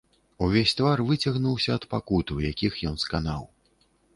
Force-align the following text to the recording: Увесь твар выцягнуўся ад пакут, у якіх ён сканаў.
Увесь 0.45 0.73
твар 0.77 1.03
выцягнуўся 1.09 1.75
ад 1.81 1.87
пакут, 1.93 2.35
у 2.39 2.41
якіх 2.51 2.81
ён 2.93 2.99
сканаў. 3.05 3.43